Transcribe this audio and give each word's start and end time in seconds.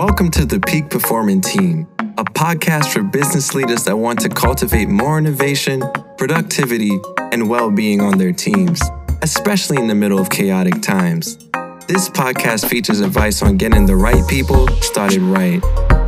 Welcome 0.00 0.30
to 0.30 0.46
the 0.46 0.58
Peak 0.60 0.88
Performing 0.88 1.42
Team, 1.42 1.86
a 2.16 2.24
podcast 2.24 2.90
for 2.90 3.02
business 3.02 3.54
leaders 3.54 3.84
that 3.84 3.94
want 3.94 4.18
to 4.20 4.30
cultivate 4.30 4.88
more 4.88 5.18
innovation, 5.18 5.82
productivity, 6.16 6.98
and 7.32 7.50
well 7.50 7.70
being 7.70 8.00
on 8.00 8.16
their 8.16 8.32
teams, 8.32 8.80
especially 9.20 9.76
in 9.76 9.88
the 9.88 9.94
middle 9.94 10.18
of 10.18 10.30
chaotic 10.30 10.80
times. 10.80 11.36
This 11.86 12.08
podcast 12.08 12.66
features 12.70 13.00
advice 13.00 13.42
on 13.42 13.58
getting 13.58 13.84
the 13.84 13.94
right 13.94 14.26
people 14.26 14.66
started 14.80 15.20
right, 15.20 15.62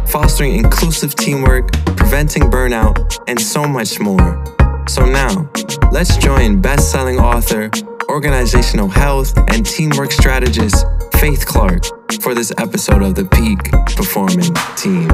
fostering 0.08 0.56
inclusive 0.56 1.14
teamwork, 1.14 1.70
preventing 1.94 2.44
burnout, 2.44 3.22
and 3.28 3.38
so 3.38 3.68
much 3.68 4.00
more. 4.00 4.42
So 4.88 5.04
now, 5.04 5.50
let's 5.90 6.16
join 6.16 6.62
best 6.62 6.90
selling 6.90 7.18
author, 7.18 7.70
organizational 8.08 8.88
health, 8.88 9.36
and 9.50 9.66
teamwork 9.66 10.12
strategist 10.12 10.86
Faith 11.20 11.44
Clarke 11.44 12.01
for 12.20 12.34
this 12.34 12.52
episode 12.58 13.02
of 13.02 13.14
the 13.14 13.24
Peak 13.24 13.58
Performing 13.96 14.52
Team. 14.76 15.08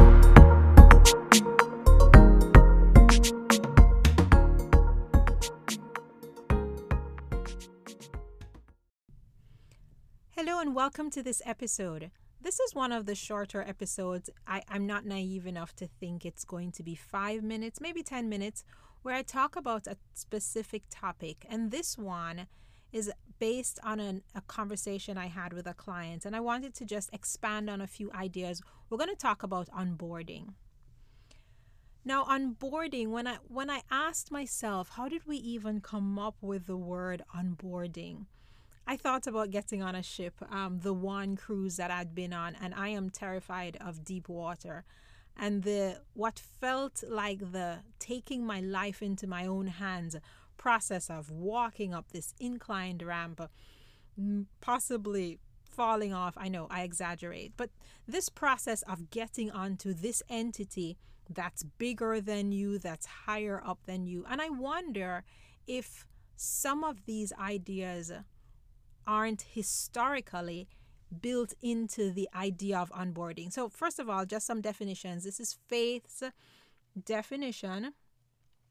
Hello 10.31 10.61
and 10.61 10.75
welcome 10.75 11.11
to 11.11 11.23
this 11.23 11.41
episode. 11.45 12.11
This 12.41 12.59
is 12.59 12.75
one 12.75 12.93
of 12.93 13.07
the 13.07 13.15
shorter 13.15 13.63
episodes. 13.63 14.31
I, 14.47 14.63
I'm 14.69 14.87
not 14.87 15.05
naive 15.05 15.47
enough 15.47 15.75
to 15.77 15.87
think 15.87 16.25
it's 16.25 16.45
going 16.45 16.73
to 16.73 16.83
be 16.83 16.95
five 16.95 17.43
minutes, 17.43 17.81
maybe 17.81 18.03
10 18.03 18.29
minutes, 18.29 18.65
where 19.03 19.15
I 19.15 19.23
talk 19.23 19.57
about 19.57 19.87
a 19.87 19.97
specific 20.15 20.85
topic. 20.91 21.47
And 21.49 21.71
this 21.71 21.97
one 21.99 22.47
is 22.93 23.13
based 23.39 23.79
on 23.83 24.01
an, 24.01 24.23
a 24.35 24.41
conversation 24.43 25.17
I 25.17 25.27
had 25.27 25.53
with 25.53 25.67
a 25.67 25.75
client. 25.75 26.25
And 26.25 26.35
I 26.35 26.41
wanted 26.41 26.75
to 26.75 26.85
just 26.85 27.13
expand 27.13 27.69
on 27.71 27.81
a 27.81 27.87
few 27.87 28.11
ideas. 28.13 28.63
We're 28.89 28.99
going 28.99 29.11
to 29.11 29.17
talk 29.17 29.43
about 29.43 29.69
onboarding. 29.71 30.55
Now, 32.05 32.25
onboarding, 32.25 33.09
when 33.09 33.27
I 33.27 33.37
when 33.49 33.69
I 33.69 33.83
asked 33.91 34.31
myself, 34.31 34.91
how 34.97 35.09
did 35.09 35.27
we 35.27 35.37
even 35.37 35.81
come 35.81 36.19
up 36.19 36.37
with 36.41 36.67
the 36.67 36.77
word 36.77 37.23
onboarding? 37.37 38.27
I 38.87 38.97
thought 38.97 39.27
about 39.27 39.51
getting 39.51 39.83
on 39.83 39.95
a 39.95 40.03
ship, 40.03 40.35
um, 40.51 40.81
the 40.81 40.95
one 40.95 41.37
cruise 41.37 41.77
that 41.77 41.91
I'd 41.91 42.15
been 42.15 42.33
on, 42.33 42.57
and 42.59 42.73
I 42.75 42.89
am 42.89 43.11
terrified 43.11 43.77
of 43.79 44.05
deep 44.05 44.31
water. 44.31 44.85
And 45.37 45.63
the 45.63 46.01
what 46.15 46.39
felt 46.39 47.05
like 47.07 47.53
the 47.53 47.81
taking 47.99 48.47
my 48.47 48.61
life 48.61 49.03
into 49.03 49.27
my 49.27 49.45
own 49.45 49.67
hands 49.67 50.17
process 50.59 51.09
of 51.09 51.31
walking 51.31 51.95
up 51.95 52.13
this 52.13 52.35
inclined 52.39 53.03
ramp, 53.03 53.41
uh, 53.41 53.47
possibly 54.61 55.39
falling 55.65 56.13
off. 56.13 56.35
I 56.37 56.49
know 56.49 56.67
I 56.71 56.83
exaggerate, 56.83 57.53
but 57.57 57.71
this 58.07 58.29
process 58.29 58.83
of 58.83 59.11
getting 59.11 59.51
onto 59.51 59.95
this 59.95 60.23
entity 60.29 60.99
that's 61.31 61.63
bigger 61.63 62.21
than 62.21 62.53
you, 62.53 62.79
that's 62.79 63.07
higher 63.07 63.63
up 63.65 63.79
than 63.87 64.07
you. 64.07 64.25
And 64.29 64.43
I 64.43 64.51
wonder 64.51 65.25
if 65.67 66.07
some 66.37 66.85
of 66.85 67.05
these 67.07 67.33
ideas 67.39 68.13
aren't 69.07 69.43
historically 69.43 70.69
built 71.21 71.55
into 71.63 72.11
the 72.13 72.29
idea 72.35 72.79
of 72.79 72.91
onboarding. 72.91 73.53
So, 73.53 73.69
first 73.69 73.99
of 73.99 74.09
all, 74.09 74.27
just 74.27 74.47
some 74.47 74.61
definitions. 74.61 75.25
This 75.25 75.41
is 75.41 75.57
Faith's 75.69 76.23
definition. 77.05 77.95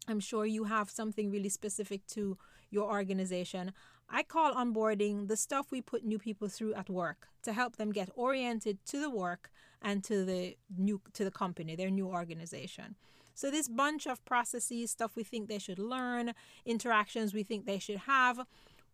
I'm 0.08 0.20
sure 0.20 0.46
you 0.46 0.66
have 0.66 0.90
something 0.90 1.30
really 1.30 1.50
specific 1.50 2.06
to 2.08 2.38
your 2.70 2.90
organization. 2.90 3.74
I 4.10 4.24
call 4.24 4.54
onboarding 4.54 5.28
the 5.28 5.36
stuff 5.36 5.72
we 5.72 5.82
put 5.82 6.06
new 6.06 6.18
people 6.18 6.48
through 6.48 6.74
at 6.76 6.90
work 6.90 7.28
to 7.44 7.54
help 7.54 7.76
them 7.76 7.92
get 7.92 8.10
oriented 8.16 8.84
to 8.86 9.00
the 9.00 9.10
work 9.10 9.52
and 9.82 10.04
to 10.06 10.24
the 10.24 10.58
new 10.78 11.02
to 11.14 11.24
the 11.24 11.32
company, 11.32 11.76
their 11.76 11.90
new 11.90 12.08
organization. 12.08 12.96
So 13.36 13.52
this 13.52 13.68
bunch 13.68 14.08
of 14.08 14.24
processes, 14.26 14.90
stuff 14.92 15.16
we 15.16 15.24
think 15.24 15.48
they 15.48 15.60
should 15.60 15.78
learn, 15.78 16.34
interactions 16.66 17.34
we 17.34 17.44
think 17.44 17.66
they 17.66 17.78
should 17.78 18.00
have, 18.00 18.40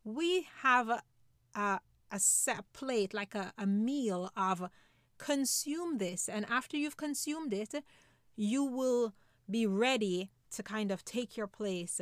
we 0.03 0.47
have 0.63 0.89
a, 1.55 1.79
a, 2.11 2.19
set 2.19 2.65
plate, 2.73 3.13
like 3.13 3.35
a, 3.35 3.53
a 3.57 3.65
meal 3.65 4.29
of 4.35 4.69
consume 5.17 5.97
this. 5.97 6.27
And 6.27 6.45
after 6.49 6.75
you've 6.75 6.97
consumed 6.97 7.53
it, 7.53 7.73
you 8.35 8.65
will 8.65 9.13
be 9.49 9.65
ready 9.65 10.29
to 10.53 10.63
kind 10.63 10.91
of 10.91 11.05
take 11.05 11.37
your 11.37 11.47
place 11.47 11.99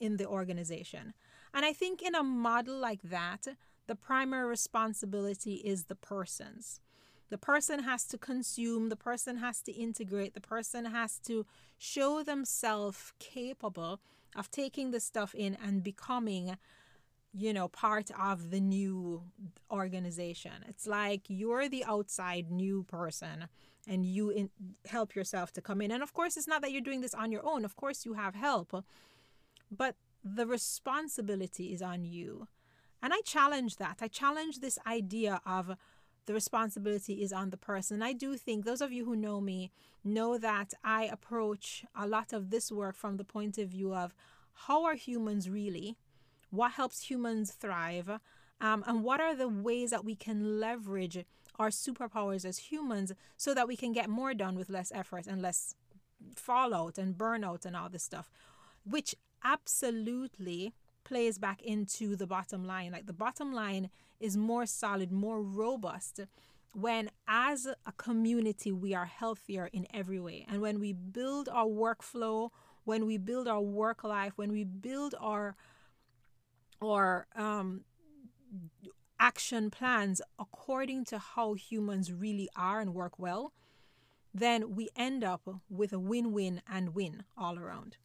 in 0.00 0.16
the 0.16 0.26
organization. 0.26 1.14
And 1.54 1.64
I 1.64 1.72
think 1.72 2.02
in 2.02 2.14
a 2.14 2.22
model 2.22 2.76
like 2.76 3.02
that, 3.02 3.46
the 3.86 3.94
primary 3.94 4.48
responsibility 4.48 5.56
is 5.56 5.84
the 5.84 5.94
person's. 5.94 6.80
The 7.30 7.38
person 7.38 7.84
has 7.84 8.04
to 8.08 8.18
consume, 8.18 8.90
the 8.90 8.96
person 8.96 9.38
has 9.38 9.62
to 9.62 9.72
integrate, 9.72 10.34
the 10.34 10.40
person 10.40 10.84
has 10.84 11.18
to 11.20 11.46
show 11.78 12.22
themselves 12.22 13.12
capable 13.18 14.00
of 14.36 14.50
taking 14.50 14.90
the 14.90 15.00
stuff 15.00 15.34
in 15.34 15.56
and 15.64 15.82
becoming, 15.82 16.58
you 17.32 17.54
know, 17.54 17.68
part 17.68 18.10
of 18.20 18.50
the 18.50 18.60
new 18.60 19.22
organization. 19.70 20.52
It's 20.68 20.86
like 20.86 21.22
you're 21.28 21.68
the 21.68 21.84
outside 21.84 22.50
new 22.50 22.82
person 22.82 23.48
and 23.86 24.04
you 24.06 24.30
in, 24.30 24.50
help 24.86 25.14
yourself 25.14 25.52
to 25.52 25.60
come 25.60 25.80
in. 25.80 25.90
And 25.90 26.02
of 26.02 26.12
course, 26.12 26.36
it's 26.36 26.48
not 26.48 26.62
that 26.62 26.72
you're 26.72 26.80
doing 26.80 27.00
this 27.00 27.14
on 27.14 27.32
your 27.32 27.44
own. 27.44 27.64
Of 27.64 27.76
course, 27.76 28.04
you 28.04 28.14
have 28.14 28.34
help, 28.34 28.84
but 29.70 29.96
the 30.24 30.46
responsibility 30.46 31.72
is 31.72 31.82
on 31.82 32.04
you. 32.04 32.46
And 33.02 33.12
I 33.12 33.20
challenge 33.24 33.76
that. 33.76 33.98
I 34.00 34.08
challenge 34.08 34.60
this 34.60 34.78
idea 34.86 35.40
of 35.44 35.76
the 36.26 36.34
responsibility 36.34 37.22
is 37.22 37.32
on 37.32 37.50
the 37.50 37.56
person. 37.56 38.02
I 38.02 38.12
do 38.12 38.36
think 38.36 38.64
those 38.64 38.80
of 38.80 38.92
you 38.92 39.04
who 39.04 39.16
know 39.16 39.40
me 39.40 39.72
know 40.04 40.38
that 40.38 40.72
I 40.84 41.04
approach 41.04 41.84
a 41.96 42.06
lot 42.06 42.32
of 42.32 42.50
this 42.50 42.70
work 42.70 42.94
from 42.94 43.16
the 43.16 43.24
point 43.24 43.58
of 43.58 43.70
view 43.70 43.92
of 43.92 44.14
how 44.52 44.84
are 44.84 44.94
humans 44.94 45.50
really? 45.50 45.96
What 46.50 46.72
helps 46.72 47.10
humans 47.10 47.50
thrive? 47.50 48.08
Um, 48.60 48.84
and 48.86 49.02
what 49.02 49.20
are 49.20 49.34
the 49.34 49.48
ways 49.48 49.90
that 49.90 50.04
we 50.04 50.14
can 50.14 50.60
leverage 50.60 51.24
our 51.58 51.70
superpowers 51.70 52.44
as 52.44 52.58
humans 52.58 53.12
so 53.36 53.54
that 53.54 53.68
we 53.68 53.76
can 53.76 53.92
get 53.92 54.08
more 54.08 54.34
done 54.34 54.56
with 54.56 54.70
less 54.70 54.90
effort 54.94 55.26
and 55.26 55.42
less 55.42 55.74
fallout 56.36 56.98
and 56.98 57.16
burnout 57.16 57.64
and 57.66 57.76
all 57.76 57.88
this 57.88 58.02
stuff, 58.02 58.30
which 58.84 59.14
absolutely 59.44 60.72
plays 61.04 61.38
back 61.38 61.60
into 61.62 62.16
the 62.16 62.26
bottom 62.26 62.64
line. 62.64 62.92
Like 62.92 63.06
the 63.06 63.12
bottom 63.12 63.52
line 63.52 63.90
is 64.20 64.36
more 64.36 64.66
solid, 64.66 65.10
more 65.10 65.42
robust 65.42 66.20
when, 66.74 67.10
as 67.28 67.66
a 67.66 67.92
community, 67.96 68.72
we 68.72 68.94
are 68.94 69.04
healthier 69.04 69.68
in 69.72 69.86
every 69.92 70.18
way. 70.18 70.46
And 70.48 70.60
when 70.60 70.80
we 70.80 70.92
build 70.92 71.48
our 71.48 71.66
workflow, 71.66 72.50
when 72.84 73.06
we 73.06 73.18
build 73.18 73.46
our 73.46 73.60
work 73.60 74.04
life, 74.04 74.32
when 74.36 74.52
we 74.52 74.64
build 74.64 75.14
our 75.20 75.54
our 76.82 77.26
um, 77.36 77.84
action 79.22 79.70
plans 79.70 80.20
according 80.36 81.04
to 81.04 81.16
how 81.16 81.54
humans 81.54 82.12
really 82.12 82.48
are 82.56 82.80
and 82.80 82.92
work 82.92 83.20
well, 83.20 83.52
then 84.34 84.74
we 84.74 84.88
end 84.96 85.22
up 85.22 85.42
with 85.70 85.92
a 85.92 85.98
win 85.98 86.32
win 86.32 86.60
and 86.68 86.92
win 86.92 87.22
all 87.38 87.56
around. 87.56 87.96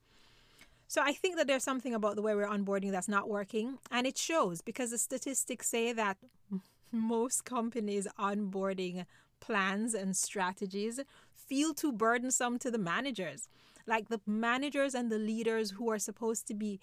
So 0.87 1.01
I 1.01 1.13
think 1.13 1.35
that 1.35 1.47
there's 1.47 1.63
something 1.63 1.95
about 1.95 2.15
the 2.15 2.21
way 2.21 2.35
we're 2.35 2.47
onboarding 2.47 2.91
that's 2.91 3.07
not 3.09 3.27
working, 3.27 3.79
and 3.89 4.05
it 4.05 4.17
shows 4.17 4.61
because 4.61 4.91
the 4.91 4.99
statistics 4.99 5.67
say 5.67 5.91
that 5.91 6.17
most 6.91 7.43
companies' 7.45 8.07
onboarding 8.19 9.05
plans 9.39 9.95
and 9.95 10.15
strategies 10.15 10.99
feel 11.33 11.73
too 11.73 11.91
burdensome 11.91 12.59
to 12.59 12.69
the 12.69 12.77
managers. 12.77 13.49
Like 13.87 14.09
the 14.09 14.21
managers 14.27 14.93
and 14.93 15.11
the 15.11 15.17
leaders 15.17 15.71
who 15.71 15.89
are 15.89 15.99
supposed 15.99 16.47
to 16.47 16.53
be 16.53 16.79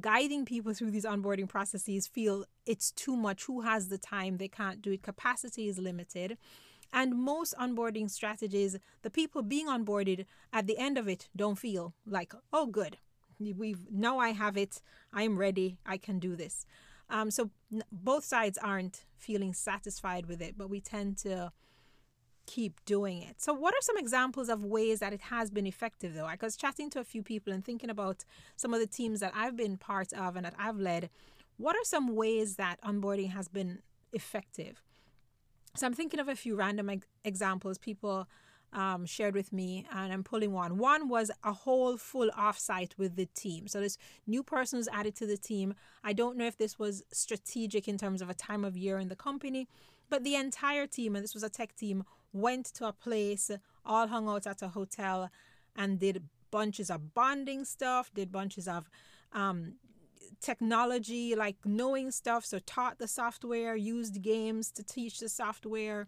guiding 0.00 0.44
people 0.44 0.74
through 0.74 0.90
these 0.90 1.04
onboarding 1.04 1.48
processes 1.48 2.06
feel 2.06 2.44
it's 2.66 2.90
too 2.92 3.16
much. 3.16 3.44
Who 3.44 3.62
has 3.62 3.88
the 3.88 3.98
time? 3.98 4.36
They 4.36 4.48
can't 4.48 4.82
do 4.82 4.92
it. 4.92 5.02
Capacity 5.02 5.68
is 5.68 5.78
limited. 5.78 6.38
And 6.92 7.14
most 7.14 7.54
onboarding 7.60 8.10
strategies, 8.10 8.78
the 9.02 9.10
people 9.10 9.42
being 9.42 9.66
onboarded 9.66 10.24
at 10.52 10.66
the 10.66 10.78
end 10.78 10.96
of 10.96 11.08
it 11.08 11.28
don't 11.36 11.58
feel 11.58 11.94
like, 12.06 12.32
oh, 12.52 12.66
good, 12.66 12.96
we've 13.38 13.86
now 13.90 14.18
I 14.18 14.30
have 14.30 14.56
it. 14.56 14.80
I'm 15.12 15.38
ready. 15.38 15.78
I 15.84 15.98
can 15.98 16.18
do 16.18 16.34
this. 16.34 16.64
Um, 17.10 17.30
so 17.30 17.50
both 17.92 18.24
sides 18.24 18.58
aren't 18.58 19.04
feeling 19.16 19.52
satisfied 19.54 20.26
with 20.26 20.40
it, 20.40 20.56
but 20.56 20.70
we 20.70 20.80
tend 20.80 21.18
to 21.18 21.52
keep 22.48 22.84
doing 22.86 23.22
it. 23.22 23.40
So, 23.40 23.52
what 23.52 23.74
are 23.74 23.82
some 23.82 23.98
examples 23.98 24.48
of 24.48 24.64
ways 24.64 25.00
that 25.00 25.12
it 25.12 25.20
has 25.20 25.50
been 25.50 25.66
effective, 25.66 26.14
though? 26.14 26.24
I 26.24 26.36
was 26.40 26.56
chatting 26.56 26.88
to 26.90 27.00
a 27.00 27.04
few 27.04 27.22
people 27.22 27.52
and 27.52 27.64
thinking 27.64 27.90
about 27.90 28.24
some 28.56 28.72
of 28.74 28.80
the 28.80 28.86
teams 28.86 29.20
that 29.20 29.32
I've 29.36 29.56
been 29.56 29.76
part 29.76 30.12
of 30.14 30.34
and 30.34 30.44
that 30.46 30.54
I've 30.58 30.78
led. 30.78 31.10
What 31.58 31.76
are 31.76 31.84
some 31.84 32.16
ways 32.16 32.56
that 32.56 32.80
onboarding 32.80 33.30
has 33.32 33.48
been 33.48 33.80
effective? 34.12 34.82
So, 35.76 35.86
I'm 35.86 35.94
thinking 35.94 36.18
of 36.18 36.28
a 36.28 36.34
few 36.34 36.56
random 36.56 36.90
examples. 37.22 37.76
People 37.76 38.26
um, 38.72 39.04
shared 39.04 39.34
with 39.34 39.52
me, 39.52 39.86
and 39.92 40.10
I'm 40.12 40.24
pulling 40.24 40.52
one. 40.52 40.78
One 40.78 41.08
was 41.08 41.30
a 41.44 41.52
whole 41.52 41.98
full 41.98 42.30
offsite 42.30 42.96
with 42.96 43.16
the 43.16 43.26
team. 43.26 43.68
So 43.68 43.80
this 43.80 43.98
new 44.26 44.42
person 44.42 44.78
was 44.78 44.88
added 44.88 45.14
to 45.16 45.26
the 45.26 45.36
team. 45.36 45.74
I 46.02 46.12
don't 46.12 46.36
know 46.36 46.46
if 46.46 46.58
this 46.58 46.78
was 46.78 47.02
strategic 47.12 47.88
in 47.88 47.98
terms 47.98 48.20
of 48.20 48.28
a 48.28 48.34
time 48.34 48.64
of 48.64 48.76
year 48.76 48.98
in 48.98 49.08
the 49.08 49.16
company, 49.16 49.68
but 50.10 50.24
the 50.24 50.34
entire 50.34 50.86
team, 50.86 51.14
and 51.14 51.24
this 51.24 51.34
was 51.34 51.42
a 51.42 51.50
tech 51.50 51.74
team, 51.76 52.04
went 52.32 52.66
to 52.74 52.86
a 52.86 52.92
place, 52.92 53.50
all 53.84 54.06
hung 54.08 54.28
out 54.28 54.46
at 54.46 54.62
a 54.62 54.68
hotel, 54.68 55.30
and 55.76 55.98
did 55.98 56.22
bunches 56.50 56.90
of 56.90 57.14
bonding 57.14 57.64
stuff, 57.64 58.10
did 58.14 58.32
bunches 58.32 58.66
of 58.68 58.90
um, 59.32 59.74
technology, 60.40 61.34
like 61.34 61.56
knowing 61.64 62.10
stuff. 62.10 62.44
So 62.44 62.58
taught 62.58 62.98
the 62.98 63.08
software, 63.08 63.76
used 63.76 64.22
games 64.22 64.70
to 64.72 64.82
teach 64.82 65.20
the 65.20 65.28
software 65.28 66.06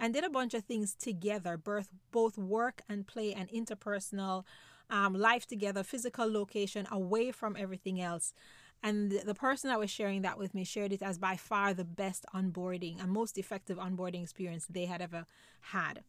and 0.00 0.14
did 0.14 0.24
a 0.24 0.30
bunch 0.30 0.54
of 0.54 0.64
things 0.64 0.94
together, 0.94 1.56
both 1.56 1.88
both 2.10 2.38
work 2.38 2.82
and 2.88 3.06
play 3.06 3.34
and 3.34 3.48
interpersonal 3.50 4.44
um, 4.90 5.14
life 5.14 5.46
together, 5.46 5.82
physical 5.82 6.30
location, 6.30 6.86
away 6.90 7.32
from 7.32 7.56
everything 7.58 8.00
else. 8.00 8.34
And 8.82 9.12
the 9.12 9.34
person 9.34 9.68
that 9.68 9.78
was 9.78 9.90
sharing 9.90 10.22
that 10.22 10.38
with 10.38 10.54
me 10.54 10.64
shared 10.64 10.92
it 10.92 11.02
as 11.02 11.16
by 11.16 11.36
far 11.36 11.72
the 11.72 11.84
best 11.84 12.26
onboarding 12.34 13.00
and 13.00 13.12
most 13.12 13.38
effective 13.38 13.78
onboarding 13.78 14.22
experience 14.22 14.66
they 14.68 14.86
had 14.86 15.00
ever 15.00 15.26
had. 15.60 16.02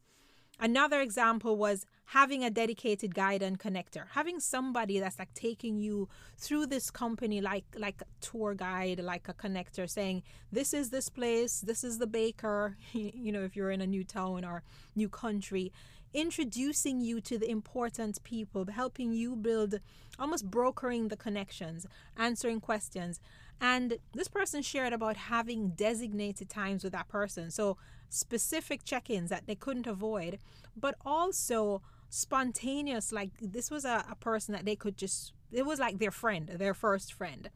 Another 0.60 1.00
example 1.00 1.56
was 1.56 1.84
having 2.06 2.44
a 2.44 2.50
dedicated 2.50 3.14
guide 3.14 3.42
and 3.42 3.58
connector, 3.58 4.04
having 4.12 4.38
somebody 4.38 5.00
that's 5.00 5.18
like 5.18 5.32
taking 5.34 5.78
you 5.78 6.08
through 6.38 6.66
this 6.66 6.90
company 6.90 7.40
like 7.40 7.64
like 7.76 8.02
a 8.02 8.04
tour 8.20 8.54
guide, 8.54 9.00
like 9.00 9.28
a 9.28 9.34
connector 9.34 9.88
saying, 9.88 10.22
this 10.52 10.72
is 10.72 10.90
this 10.90 11.08
place, 11.08 11.60
this 11.60 11.82
is 11.82 11.98
the 11.98 12.06
baker, 12.06 12.76
you 12.92 13.32
know, 13.32 13.42
if 13.42 13.56
you're 13.56 13.70
in 13.70 13.80
a 13.80 13.86
new 13.86 14.04
town 14.04 14.44
or 14.44 14.62
new 14.94 15.08
country, 15.08 15.72
introducing 16.12 17.00
you 17.00 17.20
to 17.20 17.36
the 17.36 17.50
important 17.50 18.22
people, 18.22 18.64
helping 18.72 19.12
you 19.12 19.34
build 19.34 19.80
almost 20.18 20.48
brokering 20.48 21.08
the 21.08 21.16
connections, 21.16 21.86
answering 22.16 22.60
questions. 22.60 23.18
And 23.60 23.98
this 24.12 24.28
person 24.28 24.62
shared 24.62 24.92
about 24.92 25.16
having 25.16 25.70
designated 25.70 26.48
times 26.48 26.84
with 26.84 26.92
that 26.92 27.08
person. 27.08 27.50
So 27.50 27.76
specific 28.08 28.84
check 28.84 29.10
ins 29.10 29.30
that 29.30 29.46
they 29.46 29.54
couldn't 29.54 29.86
avoid, 29.86 30.38
but 30.76 30.94
also 31.04 31.82
spontaneous. 32.08 33.12
Like 33.12 33.30
this 33.40 33.70
was 33.70 33.84
a, 33.84 34.04
a 34.10 34.14
person 34.16 34.52
that 34.52 34.64
they 34.64 34.76
could 34.76 34.96
just, 34.96 35.32
it 35.52 35.66
was 35.66 35.78
like 35.78 35.98
their 35.98 36.10
friend, 36.10 36.48
their 36.48 36.74
first 36.74 37.12
friend. 37.12 37.50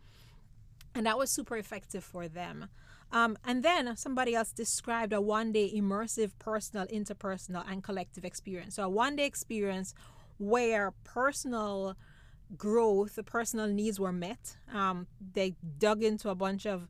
And 0.94 1.06
that 1.06 1.18
was 1.18 1.30
super 1.30 1.56
effective 1.56 2.02
for 2.02 2.28
them. 2.28 2.68
Um, 3.10 3.38
and 3.44 3.62
then 3.62 3.96
somebody 3.96 4.34
else 4.34 4.52
described 4.52 5.12
a 5.12 5.20
one 5.20 5.52
day 5.52 5.72
immersive 5.74 6.32
personal, 6.38 6.86
interpersonal, 6.86 7.64
and 7.70 7.82
collective 7.82 8.24
experience. 8.24 8.74
So, 8.74 8.84
a 8.84 8.88
one 8.88 9.16
day 9.16 9.24
experience 9.24 9.94
where 10.38 10.92
personal 11.04 11.96
growth, 12.56 13.18
personal 13.26 13.66
needs 13.66 13.98
were 13.98 14.12
met. 14.12 14.56
Um, 14.72 15.06
they 15.32 15.54
dug 15.78 16.02
into 16.02 16.28
a 16.28 16.34
bunch 16.34 16.66
of 16.66 16.88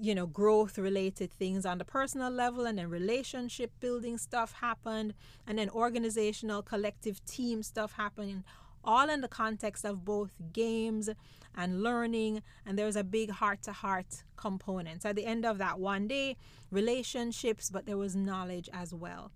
you 0.00 0.14
know, 0.14 0.26
growth 0.26 0.78
related 0.78 1.32
things 1.32 1.64
on 1.66 1.78
the 1.78 1.84
personal 1.84 2.30
level, 2.30 2.66
and 2.66 2.78
then 2.78 2.90
relationship 2.90 3.70
building 3.80 4.18
stuff 4.18 4.52
happened, 4.60 5.14
and 5.46 5.58
then 5.58 5.70
organizational, 5.70 6.62
collective 6.62 7.24
team 7.24 7.62
stuff 7.62 7.92
happened, 7.92 8.44
all 8.84 9.08
in 9.08 9.20
the 9.20 9.28
context 9.28 9.84
of 9.84 10.04
both 10.04 10.30
games 10.52 11.10
and 11.54 11.82
learning. 11.82 12.42
And 12.64 12.78
there 12.78 12.86
was 12.86 12.96
a 12.96 13.04
big 13.04 13.30
heart 13.30 13.62
to 13.62 13.72
heart 13.72 14.24
component. 14.36 15.02
So 15.02 15.08
at 15.10 15.16
the 15.16 15.26
end 15.26 15.44
of 15.44 15.58
that 15.58 15.78
one 15.80 16.06
day, 16.06 16.36
relationships, 16.70 17.70
but 17.70 17.86
there 17.86 17.96
was 17.96 18.14
knowledge 18.14 18.68
as 18.72 18.94
well. 18.94 19.32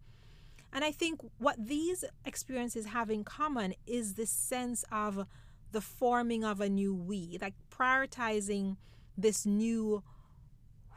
And 0.73 0.85
I 0.85 0.93
think 0.93 1.21
what 1.39 1.57
these 1.59 2.05
experiences 2.25 2.87
have 2.87 3.11
in 3.11 3.25
common 3.25 3.75
is 3.87 4.15
this 4.15 4.31
sense 4.31 4.85
of 4.93 5.27
the 5.73 5.81
forming 5.81 6.45
of 6.45 6.61
a 6.61 6.69
new 6.69 6.95
we, 6.95 7.39
like 7.41 7.55
prioritizing 7.71 8.77
this 9.17 9.45
new 9.45 10.03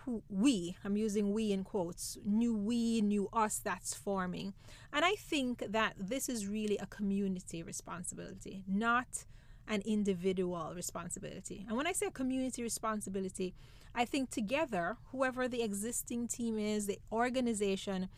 who 0.05 0.23
we, 0.29 0.77
I'm 0.83 0.97
using 0.97 1.33
we 1.33 1.51
in 1.51 1.63
quotes, 1.63 2.17
new 2.25 2.55
we, 2.55 3.01
new 3.01 3.29
us 3.31 3.59
that's 3.59 3.93
forming. 3.93 4.53
And 4.91 5.05
I 5.05 5.15
think 5.15 5.63
that 5.69 5.93
this 5.97 6.29
is 6.29 6.47
really 6.47 6.77
a 6.77 6.85
community 6.85 7.63
responsibility, 7.63 8.63
not 8.67 9.25
an 9.67 9.81
individual 9.85 10.73
responsibility. 10.75 11.65
And 11.67 11.77
when 11.77 11.87
I 11.87 11.93
say 11.93 12.07
a 12.07 12.11
community 12.11 12.61
responsibility, 12.61 13.53
I 13.95 14.05
think 14.05 14.29
together, 14.29 14.97
whoever 15.11 15.47
the 15.47 15.61
existing 15.61 16.27
team 16.27 16.57
is, 16.57 16.87
the 16.87 16.99
organization, 17.11 18.09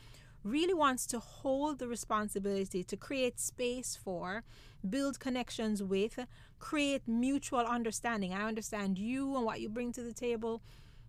really 0.43 0.73
wants 0.73 1.07
to 1.07 1.19
hold 1.19 1.79
the 1.79 1.87
responsibility 1.87 2.83
to 2.83 2.95
create 2.95 3.39
space 3.39 3.97
for, 4.01 4.43
build 4.87 5.19
connections 5.19 5.81
with, 5.81 6.19
create 6.59 7.07
mutual 7.07 7.61
understanding. 7.61 8.33
I 8.33 8.47
understand 8.47 8.97
you 8.97 9.35
and 9.35 9.43
what 9.43 9.59
you 9.59 9.69
bring 9.69 9.91
to 9.93 10.03
the 10.03 10.13
table 10.13 10.61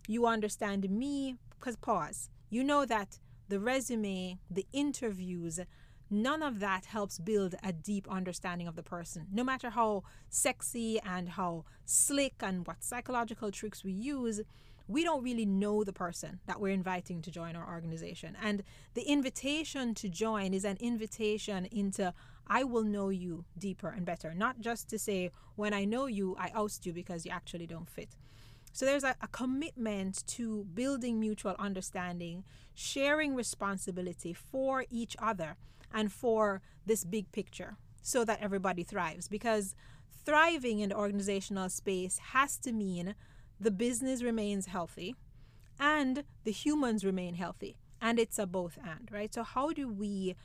you 0.07 0.25
understand 0.25 0.89
me 0.89 1.35
because 1.59 1.75
pause. 1.75 2.29
You 2.49 2.63
know 2.63 2.85
that 2.85 3.19
the 3.49 3.59
resume 3.59 4.39
the 4.49 4.65
interviews 4.73 5.59
none 6.09 6.41
of 6.41 6.59
that 6.61 6.85
helps 6.85 7.19
build 7.19 7.53
a 7.61 7.73
deep 7.73 8.07
understanding 8.09 8.67
of 8.67 8.77
the 8.77 8.83
person. 8.83 9.27
No 9.31 9.43
matter 9.43 9.69
how 9.69 10.03
sexy 10.29 10.99
and 11.01 11.27
how 11.29 11.65
slick 11.85 12.35
and 12.39 12.65
what 12.65 12.81
psychological 12.81 13.51
tricks 13.51 13.83
we 13.83 13.91
use 13.91 14.41
we 14.87 15.03
don't 15.03 15.23
really 15.23 15.45
know 15.45 15.83
the 15.83 15.93
person 15.93 16.39
that 16.45 16.61
we're 16.61 16.73
inviting 16.73 17.21
to 17.21 17.29
join 17.29 17.55
our 17.55 17.69
organization. 17.69 18.37
And 18.41 18.63
the 18.93 19.01
invitation 19.01 19.93
to 19.95 20.07
join 20.07 20.53
is 20.53 20.63
an 20.63 20.77
invitation 20.79 21.65
into 21.65 22.13
I 22.47 22.63
will 22.63 22.83
know 22.83 23.09
you 23.09 23.43
deeper 23.57 23.89
and 23.89 24.05
better. 24.05 24.33
Not 24.33 24.61
just 24.61 24.87
to 24.89 24.97
say 24.97 25.31
when 25.55 25.73
I 25.73 25.83
know 25.83 26.05
you 26.05 26.35
I 26.39 26.51
oust 26.55 26.85
you 26.85 26.93
because 26.93 27.25
you 27.25 27.31
actually 27.31 27.67
don't 27.67 27.89
fit 27.89 28.15
so 28.77 28.85
there's 28.85 29.03
a, 29.03 29.15
a 29.21 29.27
commitment 29.29 30.23
to 30.27 30.67
building 30.75 31.19
mutual 31.19 31.55
understanding, 31.57 32.43
sharing 32.75 33.33
responsibility 33.33 34.33
for 34.33 34.85
each 34.91 35.15
other 35.17 35.57
and 35.91 36.11
for 36.11 36.61
this 36.85 37.03
big 37.03 37.31
picture 37.31 37.77
so 38.03 38.23
that 38.23 38.39
everybody 38.39 38.83
thrives. 38.83 39.27
Because 39.27 39.73
thriving 40.23 40.79
in 40.79 40.89
the 40.89 40.95
organizational 40.95 41.69
space 41.69 42.19
has 42.33 42.59
to 42.59 42.71
mean 42.71 43.15
the 43.59 43.71
business 43.71 44.21
remains 44.21 44.67
healthy 44.67 45.15
and 45.79 46.23
the 46.43 46.51
humans 46.51 47.03
remain 47.03 47.33
healthy. 47.33 47.77
And 47.99 48.19
it's 48.19 48.37
a 48.37 48.45
both 48.45 48.77
and, 48.85 49.09
right? 49.11 49.33
So, 49.33 49.41
how 49.41 49.71
do 49.71 49.91
we 49.91 50.35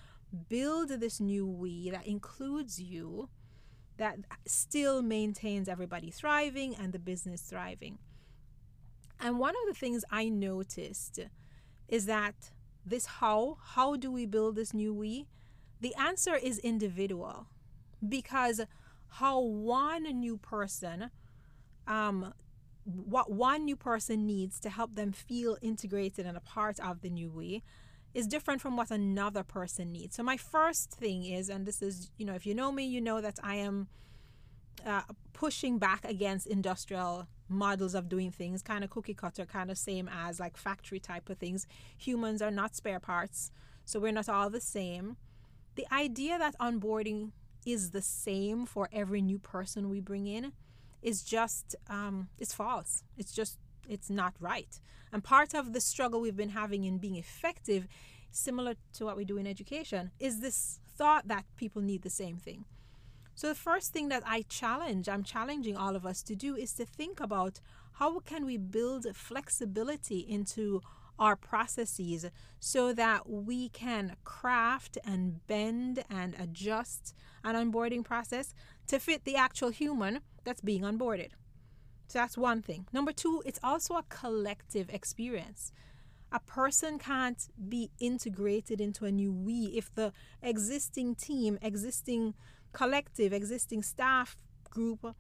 build 0.49 0.89
this 0.89 1.21
new 1.21 1.47
we 1.47 1.91
that 1.91 2.07
includes 2.07 2.81
you, 2.81 3.29
that 3.99 4.21
still 4.47 5.03
maintains 5.03 5.69
everybody 5.69 6.11
thriving 6.11 6.75
and 6.75 6.95
the 6.95 6.99
business 6.99 7.43
thriving? 7.43 7.99
And 9.23 9.39
one 9.39 9.55
of 9.55 9.73
the 9.73 9.79
things 9.79 10.05
I 10.11 10.29
noticed 10.29 11.21
is 11.89 12.07
that 12.07 12.35
this 12.85 13.07
how, 13.07 13.59
how 13.63 13.95
do 13.95 14.11
we 14.11 14.27
build 14.27 14.57
this 14.57 14.75
new 14.75 14.93
we? 14.93 15.29
The 15.81 15.95
answer 15.95 16.35
is 16.35 16.59
individual 16.59 17.47
because 18.07 18.61
how 19.09 19.39
one 19.41 20.03
new 20.03 20.37
person, 20.39 21.11
um, 21.87 22.35
what 22.85 23.31
one 23.31 23.65
new 23.65 23.77
person 23.77 24.27
needs 24.27 24.59
to 24.61 24.71
help 24.71 24.97
them 24.97 25.13
feel 25.13 25.57
integrated 25.63 26.27
and 26.27 26.37
a 26.37 26.41
part 26.41 26.81
of 26.81 27.01
the 27.03 27.11
new 27.11 27.31
we 27.31 27.63
is 28.15 28.27
different 28.27 28.61
from 28.61 28.77
what 28.77 28.91
another 28.91 29.45
person 29.45 29.93
needs. 29.93 30.17
So 30.17 30.25
my 30.25 30.37
first 30.37 30.91
thing 30.91 31.25
is, 31.25 31.49
and 31.49 31.65
this 31.65 31.81
is, 31.81 32.11
you 32.19 32.27
know, 32.27 32.35
if 32.35 32.45
you 32.45 32.55
know 32.55 32.73
me, 32.73 32.85
you 32.85 33.01
know 33.01 33.21
that 33.21 33.39
I 33.43 33.55
am 33.55 33.87
uh, 34.87 35.03
pushing 35.33 35.79
back 35.79 36.05
against 36.05 36.47
industrial 36.47 37.27
models 37.49 37.95
of 37.95 38.09
doing 38.09 38.31
things, 38.31 38.63
kind 38.63 38.83
of 38.85 38.91
cookie 38.91 39.15
cutter, 39.15 39.45
kind 39.45 39.71
of 39.71 39.79
same 39.79 40.09
as 40.09 40.41
like 40.41 40.57
factory 40.57 41.01
type 41.01 41.29
of 41.29 41.39
things. 41.39 41.67
Humans 41.99 42.43
are 42.43 42.51
not 42.51 42.75
spare 42.75 43.01
parts, 43.01 43.51
so 43.85 44.01
we're 44.01 44.13
not 44.13 44.29
all 44.29 44.51
the 44.51 44.61
same. 44.61 45.17
The 45.75 45.87
idea 45.93 46.39
that 46.39 46.59
onboarding 46.59 47.33
is 47.65 47.91
the 47.91 48.03
same 48.03 48.67
for 48.67 48.89
every 48.93 49.23
new 49.23 49.39
person 49.39 49.89
we 49.89 50.01
bring 50.01 50.27
in 50.27 50.53
is 51.01 51.23
just 51.23 51.75
um, 51.89 52.29
it's 52.39 52.55
false. 52.55 53.05
It's 53.17 53.33
just 53.33 53.59
it's 53.89 54.11
not 54.11 54.35
right. 54.41 54.81
And 55.13 55.23
part 55.23 55.55
of 55.55 55.73
the 55.73 55.81
struggle 55.81 56.21
we've 56.21 56.37
been 56.37 56.51
having 56.51 56.85
in 56.85 56.99
being 56.99 57.17
effective, 57.17 57.87
similar 58.31 58.75
to 58.95 59.05
what 59.05 59.17
we 59.17 59.25
do 59.25 59.37
in 59.37 59.47
education, 59.47 60.11
is 60.19 60.41
this 60.41 60.81
thought 60.97 61.29
that 61.29 61.45
people 61.57 61.83
need 61.83 62.03
the 62.03 62.11
same 62.11 62.37
thing. 62.37 62.65
So 63.35 63.49
the 63.49 63.55
first 63.55 63.93
thing 63.93 64.09
that 64.09 64.23
I 64.27 64.43
challenge, 64.43 65.09
I'm 65.09 65.25
challenging 65.25 65.77
all 65.77 65.97
of 65.97 66.05
us 66.05 66.23
to 66.25 66.35
do 66.35 66.55
is 66.55 66.73
to 66.75 66.85
think 66.85 67.21
about 67.21 67.61
how 67.95 68.21
can 68.21 68.45
we 68.45 68.57
build 68.59 69.07
flexibility 69.15 70.19
into 70.19 70.81
our 71.19 71.37
processes 71.37 72.27
so 72.59 72.93
that 72.93 73.29
we 73.29 73.69
can 73.69 74.17
craft 74.25 74.99
and 75.05 75.47
bend 75.47 76.05
and 76.11 76.35
adjust 76.39 77.15
an 77.45 77.55
onboarding 77.55 78.05
process 78.05 78.55
to 78.87 78.99
fit 78.99 79.25
the 79.25 79.37
actual 79.37 79.71
human 79.71 80.21
that's 80.45 80.61
being 80.61 80.83
onboarded. 80.83 81.31
So 82.09 82.19
that's 82.19 82.37
one 82.37 82.61
thing. 82.61 82.87
Number 82.93 83.13
two, 83.13 83.43
it's 83.47 83.61
also 83.63 83.95
a 83.95 84.05
collective 84.09 84.91
experience. 84.91 85.73
A 86.31 86.41
person 86.41 86.99
can't 86.99 87.49
be 87.69 87.91
integrated 88.01 88.81
into 88.81 89.05
a 89.05 89.13
new 89.13 89.33
we 89.33 89.73
if 89.77 89.95
the 89.95 90.13
existing 90.43 91.15
team, 91.15 91.59
existing 91.63 92.35
collective, 92.73 93.33
existing 93.33 93.83
staff 93.83 94.37
group 94.71 95.15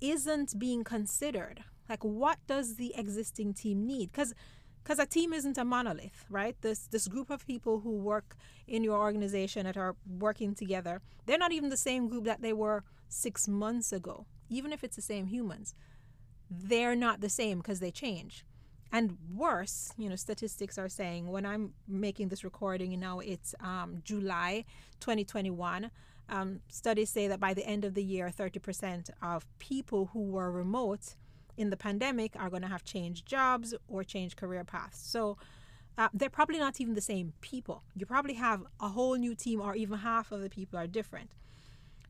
isn't 0.00 0.58
being 0.58 0.84
considered. 0.84 1.64
Like, 1.88 2.04
what 2.04 2.38
does 2.46 2.76
the 2.76 2.94
existing 2.96 3.54
team 3.54 3.86
need? 3.86 4.12
Because 4.12 4.34
because 4.82 4.98
a 4.98 5.06
team 5.06 5.32
isn't 5.32 5.58
a 5.58 5.64
monolith, 5.64 6.24
right? 6.28 6.56
This 6.60 6.88
this 6.88 7.06
group 7.06 7.30
of 7.30 7.46
people 7.46 7.80
who 7.80 7.92
work 7.92 8.36
in 8.66 8.82
your 8.82 8.98
organization 8.98 9.64
that 9.66 9.76
are 9.76 9.94
working 10.18 10.54
together, 10.54 11.00
they're 11.26 11.38
not 11.38 11.52
even 11.52 11.68
the 11.70 11.76
same 11.76 12.08
group 12.08 12.24
that 12.24 12.42
they 12.42 12.52
were 12.52 12.82
six 13.08 13.46
months 13.46 13.92
ago. 13.92 14.26
Even 14.48 14.72
if 14.72 14.82
it's 14.82 14.96
the 14.96 15.02
same 15.02 15.26
humans, 15.26 15.74
they're 16.50 16.96
not 16.96 17.20
the 17.20 17.28
same 17.28 17.58
because 17.58 17.80
they 17.80 17.90
change. 17.90 18.44
And 18.94 19.16
worse, 19.34 19.92
you 19.96 20.10
know, 20.10 20.16
statistics 20.16 20.76
are 20.76 20.88
saying 20.88 21.26
when 21.26 21.46
I'm 21.46 21.72
making 21.88 22.28
this 22.28 22.44
recording, 22.44 22.98
now 23.00 23.20
it's 23.20 23.54
um, 23.60 24.02
July 24.04 24.64
2021. 25.00 25.90
Um, 26.28 26.60
studies 26.68 27.10
say 27.10 27.28
that 27.28 27.40
by 27.40 27.52
the 27.54 27.66
end 27.66 27.84
of 27.84 27.94
the 27.94 28.02
year, 28.02 28.30
30% 28.30 29.10
of 29.22 29.46
people 29.58 30.10
who 30.12 30.22
were 30.22 30.50
remote 30.50 31.16
in 31.56 31.70
the 31.70 31.76
pandemic 31.76 32.34
are 32.36 32.48
going 32.48 32.62
to 32.62 32.68
have 32.68 32.84
changed 32.84 33.26
jobs 33.26 33.74
or 33.88 34.02
changed 34.02 34.36
career 34.36 34.64
paths. 34.64 34.98
So 34.98 35.36
uh, 35.98 36.08
they're 36.14 36.30
probably 36.30 36.58
not 36.58 36.80
even 36.80 36.94
the 36.94 37.00
same 37.00 37.34
people. 37.40 37.82
You 37.94 38.06
probably 38.06 38.34
have 38.34 38.62
a 38.80 38.88
whole 38.88 39.16
new 39.16 39.34
team, 39.34 39.60
or 39.60 39.74
even 39.74 39.98
half 39.98 40.32
of 40.32 40.40
the 40.40 40.48
people 40.48 40.78
are 40.78 40.86
different. 40.86 41.30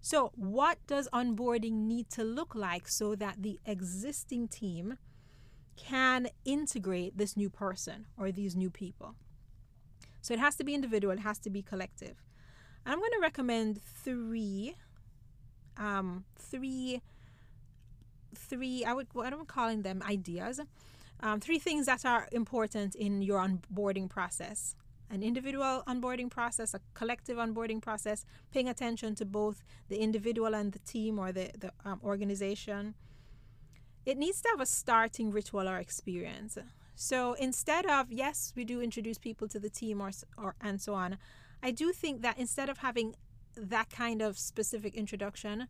So, 0.00 0.32
what 0.34 0.78
does 0.86 1.08
onboarding 1.12 1.72
need 1.72 2.08
to 2.10 2.24
look 2.24 2.54
like 2.54 2.88
so 2.88 3.14
that 3.16 3.42
the 3.42 3.60
existing 3.66 4.48
team 4.48 4.98
can 5.76 6.28
integrate 6.44 7.16
this 7.16 7.36
new 7.36 7.50
person 7.50 8.06
or 8.16 8.30
these 8.30 8.54
new 8.54 8.70
people? 8.70 9.16
So, 10.20 10.34
it 10.34 10.40
has 10.40 10.56
to 10.56 10.64
be 10.64 10.74
individual, 10.74 11.12
it 11.12 11.20
has 11.20 11.38
to 11.40 11.50
be 11.50 11.62
collective. 11.62 12.22
I'm 12.84 12.98
going 12.98 13.12
to 13.12 13.20
recommend 13.20 13.80
three, 13.82 14.74
um, 15.76 16.24
three 16.36 17.00
three 18.34 18.84
I 18.84 18.94
would 18.94 19.08
what 19.12 19.32
I'm 19.32 19.44
calling 19.44 19.82
them 19.82 20.02
ideas. 20.02 20.60
Um, 21.20 21.38
three 21.38 21.58
things 21.58 21.86
that 21.86 22.04
are 22.04 22.28
important 22.32 22.94
in 22.94 23.22
your 23.22 23.38
onboarding 23.38 24.08
process 24.08 24.74
an 25.12 25.22
individual 25.22 25.82
onboarding 25.86 26.30
process, 26.30 26.72
a 26.72 26.80
collective 26.94 27.36
onboarding 27.36 27.82
process, 27.82 28.24
paying 28.50 28.68
attention 28.68 29.14
to 29.14 29.26
both 29.26 29.62
the 29.90 29.98
individual 29.98 30.54
and 30.54 30.72
the 30.72 30.78
team 30.78 31.18
or 31.18 31.30
the, 31.32 31.50
the 31.58 31.70
um, 31.84 32.00
organization. 32.02 32.94
It 34.06 34.16
needs 34.16 34.40
to 34.40 34.48
have 34.48 34.60
a 34.60 34.66
starting 34.66 35.30
ritual 35.30 35.68
or 35.68 35.76
experience. 35.76 36.56
So 36.94 37.34
instead 37.34 37.84
of, 37.84 38.10
yes, 38.10 38.54
we 38.56 38.64
do 38.64 38.80
introduce 38.80 39.18
people 39.18 39.48
to 39.48 39.60
the 39.60 39.68
team 39.68 40.00
or, 40.00 40.12
or 40.38 40.54
and 40.62 40.80
so 40.80 40.94
on, 40.94 41.18
I 41.62 41.70
do 41.70 41.92
think 41.92 42.22
that 42.22 42.38
instead 42.38 42.68
of 42.68 42.78
having 42.78 43.14
that 43.56 43.90
kind 43.90 44.20
of 44.22 44.38
specific 44.38 44.94
introduction, 44.94 45.68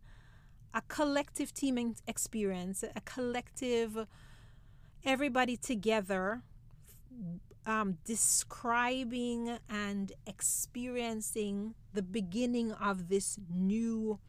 a 0.73 0.81
collective 0.87 1.53
teaming 1.53 1.95
experience, 2.07 2.83
a 2.83 3.01
collective, 3.01 4.07
everybody 5.05 5.55
together, 5.55 6.41
um, 7.65 7.97
describing 8.03 9.57
and 9.69 10.11
experiencing 10.25 11.75
the 11.93 12.01
beginning 12.01 12.71
of 12.73 13.09
this 13.09 13.39
new 13.53 14.19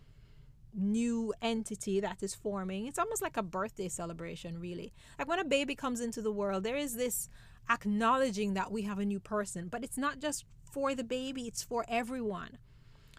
new 0.77 1.33
entity 1.41 2.01
that 2.01 2.21
is 2.21 2.35
forming 2.35 2.87
it's 2.89 2.99
almost 2.99 3.23
like 3.23 3.37
a 3.37 3.43
birthday 3.45 3.89
celebration 3.89 4.59
really. 4.59 4.93
Like 5.21 5.29
when 5.29 5.39
a 5.39 5.45
baby 5.45 5.77
comes 5.77 6.01
into 6.01 6.21
the 6.21 6.33
world 6.33 6.65
there 6.65 6.77
is 6.77 6.97
this 6.97 7.29
acknowledging 7.71 8.55
that 8.55 8.73
we 8.73 8.83
have 8.83 8.99
a 8.99 9.05
new 9.05 9.21
person 9.21 9.69
but 9.69 9.85
it's 9.85 9.97
not 9.97 10.19
just 10.19 10.45
for 10.75 10.95
the 10.95 11.05
baby 11.05 11.43
it's 11.43 11.63
for 11.63 11.85
everyone 11.89 12.59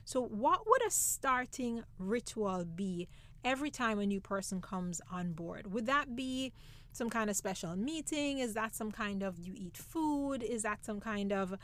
so, 0.06 0.22
what 0.22 0.68
would 0.68 0.86
a 0.86 0.92
starting 0.92 1.84
ritual 1.98 2.64
be 2.64 3.08
every 3.44 3.72
time 3.72 3.98
a 4.00 4.06
new 4.06 4.22
person 4.22 4.62
comes 4.62 5.02
on 5.12 5.34
board? 5.34 5.74
Would 5.74 5.88
that 5.88 6.16
be 6.16 6.54
some 6.92 7.10
kind 7.10 7.28
of 7.28 7.36
special 7.36 7.76
meeting? 7.76 8.38
Is 8.38 8.54
that 8.54 8.76
some 8.76 8.92
kind 8.92 9.24
of 9.24 9.40
you 9.40 9.54
eat 9.58 9.76
food? 9.76 10.44
Is 10.44 10.62
that 10.62 10.86
some 10.86 11.00
kind 11.00 11.34
of 11.34 11.56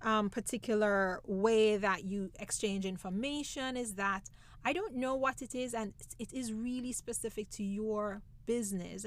um, 0.00 0.30
particular 0.30 1.20
way 1.26 1.76
that 1.76 2.04
you 2.04 2.30
exchange 2.38 2.86
information? 2.86 3.76
Is 3.76 3.94
that 3.94 4.30
I 4.64 4.72
don't 4.72 4.94
know 4.94 5.16
what 5.16 5.42
it 5.42 5.56
is, 5.56 5.74
and 5.74 5.92
it 6.20 6.32
is 6.32 6.52
really 6.52 6.92
specific 6.92 7.50
to 7.50 7.64
your 7.64 8.22
business. 8.46 9.06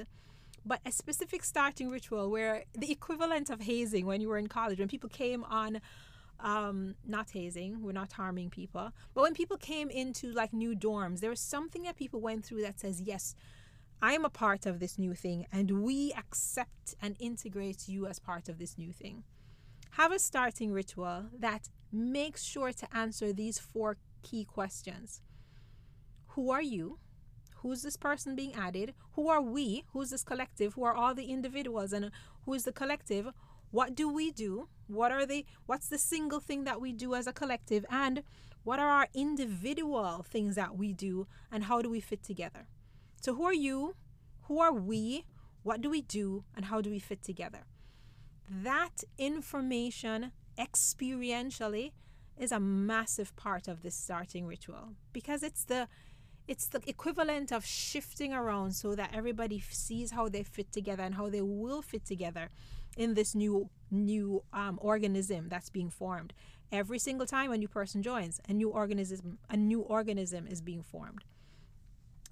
But 0.66 0.80
a 0.84 0.92
specific 0.92 1.44
starting 1.44 1.88
ritual 1.88 2.30
where 2.30 2.64
the 2.74 2.92
equivalent 2.92 3.48
of 3.48 3.62
hazing 3.62 4.04
when 4.04 4.20
you 4.20 4.28
were 4.28 4.38
in 4.38 4.48
college, 4.48 4.78
when 4.78 4.88
people 4.88 5.08
came 5.08 5.44
on 5.44 5.80
um, 6.42 6.94
not 7.06 7.30
hazing, 7.30 7.82
we're 7.82 7.92
not 7.92 8.12
harming 8.12 8.50
people. 8.50 8.90
But 9.14 9.22
when 9.22 9.34
people 9.34 9.56
came 9.56 9.90
into 9.90 10.32
like 10.32 10.52
new 10.52 10.74
dorms, 10.74 11.20
there 11.20 11.30
was 11.30 11.40
something 11.40 11.82
that 11.84 11.96
people 11.96 12.20
went 12.20 12.44
through 12.44 12.62
that 12.62 12.80
says, 12.80 13.00
yes, 13.00 13.34
I 14.00 14.14
am 14.14 14.24
a 14.24 14.30
part 14.30 14.66
of 14.66 14.80
this 14.80 14.98
new 14.98 15.14
thing, 15.14 15.46
and 15.52 15.82
we 15.82 16.12
accept 16.12 16.96
and 17.00 17.14
integrate 17.20 17.86
you 17.86 18.06
as 18.06 18.18
part 18.18 18.48
of 18.48 18.58
this 18.58 18.76
new 18.76 18.92
thing. 18.92 19.22
Have 19.92 20.10
a 20.10 20.18
starting 20.18 20.72
ritual 20.72 21.26
that 21.38 21.68
makes 21.92 22.42
sure 22.42 22.72
to 22.72 22.96
answer 22.96 23.32
these 23.32 23.58
four 23.58 23.98
key 24.22 24.44
questions 24.44 25.20
Who 26.28 26.50
are 26.50 26.62
you? 26.62 26.98
Who's 27.56 27.82
this 27.82 27.96
person 27.96 28.34
being 28.34 28.54
added? 28.54 28.94
Who 29.12 29.28
are 29.28 29.40
we? 29.40 29.84
Who's 29.92 30.10
this 30.10 30.24
collective? 30.24 30.74
Who 30.74 30.82
are 30.82 30.94
all 30.94 31.14
the 31.14 31.26
individuals? 31.26 31.92
And 31.92 32.10
who 32.44 32.54
is 32.54 32.64
the 32.64 32.72
collective? 32.72 33.28
What 33.72 33.94
do 33.94 34.08
we 34.08 34.30
do? 34.30 34.68
What 34.86 35.10
are 35.10 35.26
the 35.26 35.44
what's 35.66 35.88
the 35.88 35.98
single 35.98 36.40
thing 36.40 36.64
that 36.64 36.80
we 36.80 36.92
do 36.92 37.14
as 37.14 37.26
a 37.26 37.32
collective 37.32 37.84
and 37.90 38.22
what 38.64 38.78
are 38.78 38.88
our 38.88 39.08
individual 39.14 40.24
things 40.28 40.54
that 40.54 40.76
we 40.76 40.92
do 40.92 41.26
and 41.50 41.64
how 41.64 41.82
do 41.82 41.90
we 41.90 41.98
fit 41.98 42.22
together? 42.22 42.68
So 43.20 43.34
who 43.34 43.44
are 43.44 43.54
you? 43.54 43.96
Who 44.42 44.60
are 44.60 44.72
we? 44.72 45.24
What 45.62 45.80
do 45.80 45.88
we 45.88 46.02
do 46.02 46.44
and 46.54 46.66
how 46.66 46.82
do 46.82 46.90
we 46.90 46.98
fit 46.98 47.22
together? 47.22 47.64
That 48.48 49.04
information 49.16 50.32
experientially 50.58 51.92
is 52.38 52.52
a 52.52 52.60
massive 52.60 53.34
part 53.36 53.68
of 53.68 53.82
this 53.82 53.94
starting 53.94 54.46
ritual 54.46 54.92
because 55.14 55.42
it's 55.42 55.64
the 55.64 55.88
it's 56.48 56.66
the 56.66 56.82
equivalent 56.86 57.52
of 57.52 57.64
shifting 57.64 58.34
around 58.34 58.72
so 58.72 58.94
that 58.96 59.10
everybody 59.14 59.62
sees 59.70 60.10
how 60.10 60.28
they 60.28 60.42
fit 60.42 60.72
together 60.72 61.02
and 61.02 61.14
how 61.14 61.30
they 61.30 61.40
will 61.40 61.80
fit 61.80 62.04
together 62.04 62.50
in 62.96 63.14
this 63.14 63.34
new 63.34 63.68
new 63.90 64.42
um, 64.52 64.78
organism 64.80 65.48
that's 65.48 65.70
being 65.70 65.90
formed. 65.90 66.32
Every 66.70 66.98
single 66.98 67.26
time 67.26 67.52
a 67.52 67.58
new 67.58 67.68
person 67.68 68.02
joins, 68.02 68.40
a 68.48 68.52
new 68.52 68.70
organism 68.70 69.38
a 69.50 69.56
new 69.56 69.80
organism 69.80 70.46
is 70.46 70.60
being 70.60 70.82
formed. 70.82 71.24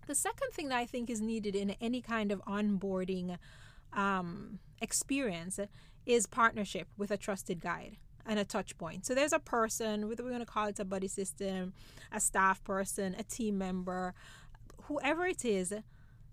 The 0.06 0.14
second 0.14 0.50
thing 0.52 0.68
that 0.68 0.78
I 0.78 0.86
think 0.86 1.10
is 1.10 1.20
needed 1.20 1.54
in 1.54 1.70
any 1.80 2.00
kind 2.00 2.32
of 2.32 2.42
onboarding 2.44 3.38
um, 3.92 4.58
experience 4.80 5.60
is 6.06 6.26
partnership 6.26 6.88
with 6.96 7.10
a 7.10 7.16
trusted 7.16 7.60
guide 7.60 7.96
and 8.26 8.38
a 8.38 8.44
touch 8.44 8.76
point. 8.78 9.06
So 9.06 9.14
there's 9.14 9.32
a 9.32 9.38
person, 9.38 10.08
whether 10.08 10.22
we're 10.22 10.30
going 10.30 10.40
to 10.40 10.46
call 10.46 10.66
it 10.66 10.80
a 10.80 10.84
buddy 10.84 11.08
system, 11.08 11.72
a 12.12 12.20
staff 12.20 12.62
person, 12.64 13.14
a 13.18 13.22
team 13.22 13.58
member, 13.58 14.14
whoever 14.84 15.26
it 15.26 15.44
is, 15.44 15.74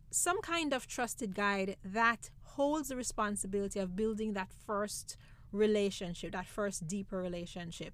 some 0.09 0.41
kind 0.41 0.73
of 0.73 0.87
trusted 0.87 1.35
guide 1.35 1.75
that 1.83 2.29
holds 2.57 2.89
the 2.89 2.95
responsibility 2.95 3.79
of 3.79 3.95
building 3.95 4.33
that 4.33 4.49
first 4.65 5.15
relationship, 5.51 6.31
that 6.31 6.47
first 6.47 6.87
deeper 6.87 7.17
relationship, 7.21 7.93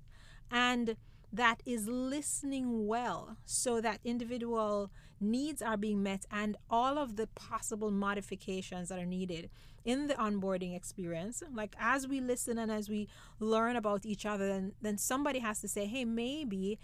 and 0.49 0.95
that 1.31 1.61
is 1.65 1.87
listening 1.87 2.87
well 2.87 3.37
so 3.45 3.81
that 3.81 3.99
individual 4.03 4.91
needs 5.19 5.61
are 5.61 5.77
being 5.77 6.03
met 6.03 6.25
and 6.31 6.55
all 6.69 6.97
of 6.97 7.15
the 7.15 7.27
possible 7.27 7.91
modifications 7.91 8.89
that 8.89 8.99
are 8.99 9.05
needed 9.05 9.49
in 9.83 10.07
the 10.07 10.13
onboarding 10.13 10.75
experience. 10.75 11.41
Like 11.53 11.75
as 11.79 12.07
we 12.07 12.21
listen 12.21 12.57
and 12.57 12.71
as 12.71 12.87
we 12.87 13.07
learn 13.39 13.75
about 13.75 14.05
each 14.05 14.25
other 14.25 14.47
then 14.47 14.73
then 14.81 14.97
somebody 14.97 15.39
has 15.39 15.59
to 15.61 15.67
say 15.67 15.85
hey 15.85 16.05
maybe 16.05 16.79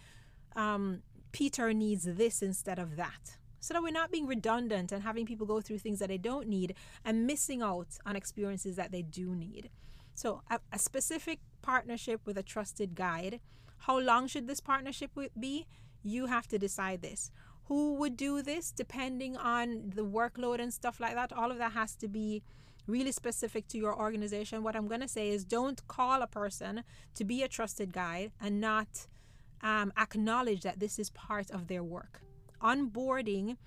um, 0.55 1.01
peter 1.31 1.73
needs 1.73 2.05
this 2.05 2.41
instead 2.41 2.79
of 2.79 2.95
that 2.95 3.37
so 3.59 3.73
that 3.73 3.83
we're 3.83 3.91
not 3.91 4.11
being 4.11 4.27
redundant 4.27 4.91
and 4.91 5.03
having 5.03 5.25
people 5.25 5.45
go 5.45 5.61
through 5.61 5.79
things 5.79 5.99
that 5.99 6.09
they 6.09 6.17
don't 6.17 6.47
need 6.47 6.75
and 7.03 7.27
missing 7.27 7.61
out 7.61 7.97
on 8.05 8.15
experiences 8.15 8.75
that 8.75 8.91
they 8.91 9.01
do 9.01 9.35
need. 9.35 9.69
So, 10.13 10.41
a, 10.49 10.59
a 10.71 10.79
specific 10.79 11.39
partnership 11.61 12.21
with 12.25 12.37
a 12.37 12.43
trusted 12.43 12.95
guide. 12.95 13.39
How 13.79 13.99
long 13.99 14.27
should 14.27 14.47
this 14.47 14.59
partnership 14.59 15.11
be? 15.39 15.65
You 16.03 16.25
have 16.25 16.47
to 16.47 16.59
decide 16.59 17.01
this. 17.01 17.31
Who 17.65 17.93
would 17.95 18.17
do 18.17 18.41
this 18.41 18.71
depending 18.71 19.37
on 19.37 19.93
the 19.95 20.03
workload 20.03 20.59
and 20.59 20.73
stuff 20.73 20.99
like 20.99 21.15
that? 21.15 21.31
All 21.31 21.51
of 21.51 21.57
that 21.59 21.73
has 21.73 21.95
to 21.97 22.07
be 22.07 22.43
really 22.87 23.11
specific 23.11 23.67
to 23.69 23.77
your 23.77 23.97
organization. 23.97 24.63
What 24.63 24.75
I'm 24.75 24.87
going 24.87 25.01
to 25.01 25.07
say 25.07 25.29
is 25.29 25.45
don't 25.45 25.87
call 25.87 26.21
a 26.21 26.27
person 26.27 26.83
to 27.15 27.23
be 27.23 27.43
a 27.43 27.47
trusted 27.47 27.93
guide 27.93 28.31
and 28.41 28.59
not 28.59 29.07
um, 29.61 29.93
acknowledge 29.97 30.61
that 30.61 30.79
this 30.79 30.99
is 30.99 31.09
part 31.11 31.51
of 31.51 31.67
their 31.67 31.83
work 31.83 32.21
onboarding 32.61 33.57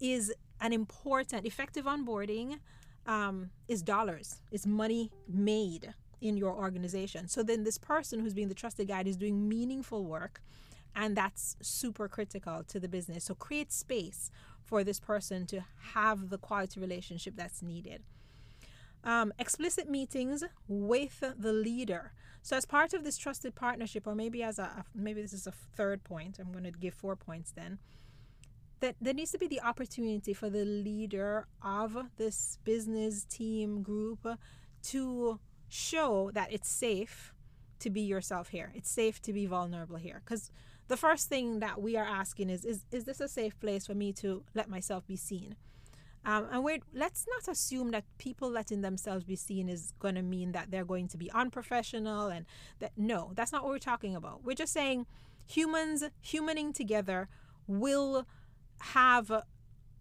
is 0.00 0.32
an 0.60 0.72
important, 0.72 1.46
effective 1.46 1.84
onboarding 1.84 2.58
um, 3.06 3.50
is 3.68 3.82
dollars, 3.82 4.40
is 4.50 4.66
money 4.66 5.10
made 5.28 5.94
in 6.20 6.36
your 6.36 6.54
organization. 6.54 7.28
So 7.28 7.42
then 7.42 7.64
this 7.64 7.78
person 7.78 8.20
who's 8.20 8.34
being 8.34 8.48
the 8.48 8.54
trusted 8.54 8.88
guide 8.88 9.06
is 9.06 9.16
doing 9.16 9.48
meaningful 9.48 10.04
work 10.04 10.40
and 10.96 11.14
that's 11.14 11.56
super 11.60 12.08
critical 12.08 12.64
to 12.64 12.80
the 12.80 12.88
business. 12.88 13.24
So 13.24 13.34
create 13.34 13.70
space 13.70 14.30
for 14.64 14.82
this 14.82 14.98
person 14.98 15.46
to 15.46 15.62
have 15.92 16.30
the 16.30 16.38
quality 16.38 16.80
relationship 16.80 17.34
that's 17.36 17.62
needed. 17.62 18.02
Um, 19.04 19.32
explicit 19.38 19.88
meetings 19.88 20.42
with 20.66 21.22
the 21.38 21.52
leader. 21.52 22.12
So 22.42 22.56
as 22.56 22.64
part 22.64 22.94
of 22.94 23.04
this 23.04 23.18
trusted 23.18 23.54
partnership, 23.54 24.06
or 24.06 24.14
maybe 24.14 24.42
as 24.42 24.58
a 24.58 24.84
maybe 24.94 25.20
this 25.20 25.32
is 25.32 25.46
a 25.46 25.52
third 25.52 26.02
point. 26.02 26.38
I'm 26.40 26.50
going 26.50 26.64
to 26.64 26.70
give 26.70 26.94
four 26.94 27.14
points 27.14 27.52
then. 27.52 27.78
That 28.80 28.96
there 29.00 29.14
needs 29.14 29.32
to 29.32 29.38
be 29.38 29.46
the 29.46 29.60
opportunity 29.62 30.34
for 30.34 30.50
the 30.50 30.64
leader 30.64 31.46
of 31.62 31.96
this 32.16 32.58
business 32.64 33.24
team 33.24 33.82
group 33.82 34.26
to 34.84 35.40
show 35.68 36.30
that 36.34 36.52
it's 36.52 36.68
safe 36.68 37.32
to 37.80 37.90
be 37.90 38.02
yourself 38.02 38.48
here. 38.48 38.72
It's 38.74 38.90
safe 38.90 39.20
to 39.22 39.32
be 39.32 39.46
vulnerable 39.46 39.96
here. 39.96 40.22
Because 40.24 40.50
the 40.88 40.96
first 40.96 41.28
thing 41.28 41.60
that 41.60 41.80
we 41.80 41.96
are 41.96 42.04
asking 42.04 42.50
is, 42.50 42.64
is, 42.64 42.84
is 42.92 43.04
this 43.04 43.20
a 43.20 43.28
safe 43.28 43.58
place 43.58 43.86
for 43.86 43.94
me 43.94 44.12
to 44.14 44.44
let 44.54 44.68
myself 44.68 45.06
be 45.06 45.16
seen? 45.16 45.56
Um, 46.24 46.48
and 46.50 46.64
we 46.64 46.82
let's 46.92 47.24
not 47.28 47.46
assume 47.46 47.92
that 47.92 48.02
people 48.18 48.50
letting 48.50 48.80
themselves 48.80 49.22
be 49.22 49.36
seen 49.36 49.68
is 49.68 49.92
going 50.00 50.16
to 50.16 50.22
mean 50.22 50.50
that 50.52 50.72
they're 50.72 50.84
going 50.84 51.06
to 51.08 51.16
be 51.16 51.30
unprofessional 51.30 52.26
and 52.26 52.46
that 52.80 52.90
no, 52.96 53.30
that's 53.34 53.52
not 53.52 53.62
what 53.62 53.70
we're 53.70 53.78
talking 53.78 54.16
about. 54.16 54.42
We're 54.44 54.56
just 54.56 54.72
saying 54.72 55.06
humans 55.46 56.02
humaning 56.24 56.74
together 56.74 57.28
will 57.68 58.26
have 58.80 59.42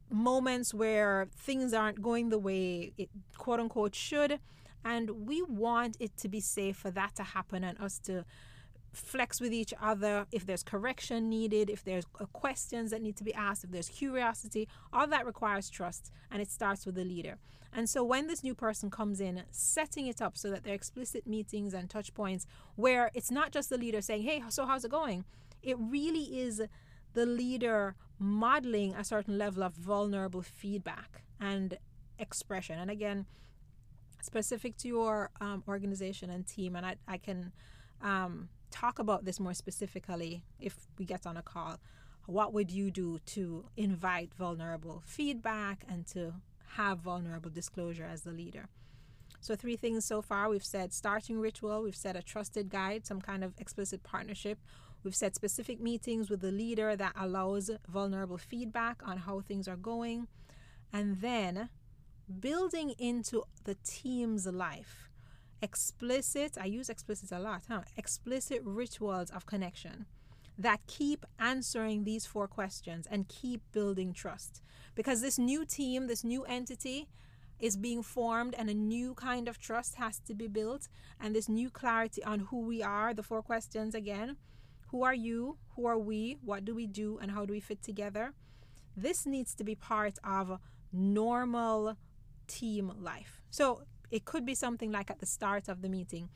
moments 0.09 0.73
where 0.73 1.27
things 1.35 1.73
aren't 1.73 2.01
going 2.01 2.29
the 2.29 2.37
way 2.37 2.93
it 2.97 3.09
quote 3.37 3.59
unquote 3.59 3.95
should 3.95 4.39
and 4.83 5.09
we 5.25 5.41
want 5.41 5.97
it 5.99 6.15
to 6.17 6.29
be 6.29 6.39
safe 6.39 6.77
for 6.77 6.91
that 6.91 7.15
to 7.15 7.23
happen 7.23 7.63
and 7.63 7.79
us 7.79 7.97
to 7.97 8.23
flex 8.95 9.41
with 9.41 9.53
each 9.53 9.73
other 9.81 10.25
if 10.31 10.45
there's 10.45 10.63
correction 10.63 11.29
needed 11.29 11.69
if 11.69 11.83
there's 11.83 12.05
uh, 12.19 12.25
questions 12.27 12.91
that 12.91 13.01
need 13.01 13.15
to 13.17 13.23
be 13.23 13.33
asked 13.33 13.63
if 13.63 13.71
there's 13.71 13.89
curiosity. 13.89 14.67
All 14.93 15.07
that 15.07 15.25
requires 15.25 15.69
trust 15.69 16.11
and 16.31 16.41
it 16.41 16.49
starts 16.49 16.85
with 16.85 16.95
the 16.95 17.03
leader. 17.03 17.37
And 17.73 17.89
so 17.89 18.03
when 18.03 18.27
this 18.27 18.41
new 18.41 18.55
person 18.55 18.89
comes 18.89 19.19
in 19.19 19.43
setting 19.51 20.07
it 20.07 20.21
up 20.21 20.37
so 20.37 20.49
that 20.49 20.63
there 20.63 20.71
are 20.71 20.75
explicit 20.75 21.27
meetings 21.27 21.73
and 21.73 21.89
touch 21.89 22.13
points 22.13 22.47
where 22.75 23.11
it's 23.13 23.31
not 23.31 23.51
just 23.51 23.69
the 23.69 23.77
leader 23.77 24.01
saying 24.01 24.23
hey 24.23 24.41
so 24.49 24.65
how's 24.65 24.85
it 24.85 24.91
going? 24.91 25.25
It 25.61 25.77
really 25.79 26.39
is 26.39 26.61
the 27.15 27.25
leader 27.25 27.95
modeling 28.19 28.93
a 28.93 29.03
certain 29.03 29.37
level 29.37 29.63
of 29.63 29.73
vulnerable 29.73 30.41
feedback 30.41 31.23
and 31.39 31.77
expression 32.19 32.79
and 32.79 32.89
again 32.89 33.25
specific 34.21 34.75
to 34.77 34.87
your 34.87 35.29
um, 35.39 35.63
organization 35.67 36.29
and 36.29 36.47
team. 36.47 36.75
And 36.75 36.85
I, 36.85 36.95
I 37.07 37.17
can 37.17 37.51
um, 38.01 38.49
talk 38.71 38.99
about 38.99 39.25
this 39.25 39.39
more 39.39 39.53
specifically 39.53 40.43
if 40.59 40.75
we 40.97 41.05
get 41.05 41.25
on 41.25 41.37
a 41.37 41.41
call. 41.41 41.79
What 42.25 42.53
would 42.53 42.71
you 42.71 42.89
do 42.89 43.19
to 43.27 43.65
invite 43.77 44.33
vulnerable 44.33 45.03
feedback 45.05 45.83
and 45.87 46.07
to 46.07 46.33
have 46.75 46.99
vulnerable 46.99 47.51
disclosure 47.51 48.07
as 48.11 48.23
the 48.23 48.31
leader? 48.31 48.67
So, 49.41 49.55
three 49.55 49.75
things 49.75 50.05
so 50.05 50.23
far 50.23 50.49
we've 50.49 50.65
said 50.65 50.91
starting 50.91 51.39
ritual, 51.39 51.83
we've 51.83 51.95
said 51.95 52.15
a 52.15 52.23
trusted 52.23 52.69
guide, 52.69 53.05
some 53.05 53.21
kind 53.21 53.43
of 53.43 53.53
explicit 53.59 54.01
partnership. 54.01 54.57
We've 55.05 55.15
set 55.15 55.35
specific 55.35 55.79
meetings 55.79 56.31
with 56.31 56.41
the 56.41 56.51
leader 56.51 56.95
that 56.95 57.13
allows 57.15 57.69
vulnerable 57.87 58.39
feedback 58.39 59.01
on 59.05 59.17
how 59.17 59.41
things 59.41 59.67
are 59.67 59.75
going. 59.75 60.27
And 60.91 61.21
then 61.21 61.69
building 62.39 62.95
into 62.97 63.43
the 63.65 63.75
team's 63.83 64.47
life 64.47 65.09
explicit 65.61 66.57
i 66.59 66.65
use 66.65 66.89
explicit 66.89 67.31
a 67.31 67.39
lot 67.39 67.61
huh? 67.69 67.81
Explicit 67.97 68.61
rituals 68.63 69.29
of 69.29 69.45
connection 69.45 70.05
that 70.57 70.79
keep 70.87 71.25
answering 71.39 72.03
these 72.03 72.25
four 72.25 72.47
questions 72.47 73.07
and 73.11 73.27
keep 73.27 73.61
building 73.71 74.13
trust. 74.13 74.61
Because 74.95 75.21
this 75.21 75.37
new 75.37 75.65
team 75.65 76.07
this 76.07 76.23
new 76.23 76.43
entity 76.45 77.07
is 77.59 77.77
being 77.77 78.01
formed 78.01 78.55
and 78.57 78.69
a 78.69 78.73
new 78.73 79.13
kind 79.13 79.47
of 79.47 79.59
trust 79.59 79.95
has 79.95 80.19
to 80.19 80.33
be 80.33 80.47
built. 80.47 80.87
And 81.19 81.35
this 81.35 81.47
new 81.47 81.69
clarity 81.69 82.23
on 82.23 82.39
who 82.39 82.59
we 82.61 82.81
are 82.81 83.13
the 83.13 83.23
four 83.23 83.41
questions 83.41 83.95
again 83.95 84.37
who 84.95 85.03
are 85.03 85.13
you 85.13 85.57
who 85.75 85.85
are 85.85 85.99
we 85.99 86.37
what 86.41 86.63
do 86.63 86.73
we 86.73 86.87
do 86.87 87.19
and 87.21 87.29
how 87.31 87.45
do 87.45 87.51
we 87.51 87.59
fit 87.59 87.83
together 87.83 88.31
this 88.95 89.25
needs 89.25 89.53
to 89.53 89.65
be 89.65 89.75
part 89.75 90.17
of 90.23 90.57
normal 90.93 91.97
team 92.47 92.93
life. 92.97 93.41
So 93.49 93.81
it 94.09 94.23
could 94.23 94.45
be 94.45 94.55
something 94.55 94.93
like 94.93 95.11
at 95.11 95.19
the 95.19 95.25
start 95.25 95.67
of 95.67 95.81
the 95.81 95.89
meeting 95.89 96.29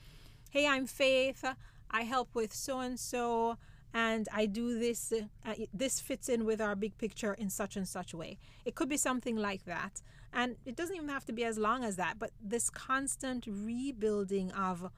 Hey, 0.51 0.67
I'm 0.67 0.87
Faith. 0.87 1.45
I 1.89 2.01
help 2.01 2.33
with 2.33 2.51
so 2.53 2.79
and 2.79 2.99
so, 2.99 3.57
and 3.93 4.27
I 4.33 4.45
do 4.47 4.77
this. 4.77 5.13
Uh, 5.45 5.53
this 5.73 6.01
fits 6.01 6.27
in 6.27 6.43
with 6.43 6.59
our 6.59 6.75
big 6.75 6.97
picture 6.97 7.35
in 7.35 7.49
such 7.49 7.77
and 7.77 7.87
such 7.87 8.13
way. 8.13 8.39
It 8.65 8.73
could 8.75 8.89
be 8.89 8.97
something 8.97 9.37
like 9.37 9.63
that. 9.65 10.01
And 10.33 10.55
it 10.65 10.75
doesn't 10.75 10.95
even 10.95 11.07
have 11.09 11.25
to 11.25 11.33
be 11.33 11.45
as 11.45 11.57
long 11.57 11.83
as 11.83 11.95
that, 11.95 12.17
but 12.17 12.31
this 12.41 12.69
constant 12.69 13.45
rebuilding 13.47 14.51
of 14.51 14.89